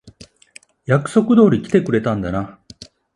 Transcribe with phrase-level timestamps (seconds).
[0.87, 2.57] 約束通り来てくれたんだな。